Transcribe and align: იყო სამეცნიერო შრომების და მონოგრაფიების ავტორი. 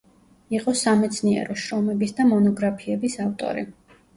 იყო 0.59 0.73
სამეცნიერო 0.79 1.57
შრომების 1.65 2.17
და 2.21 2.27
მონოგრაფიების 2.33 3.19
ავტორი. 3.27 3.69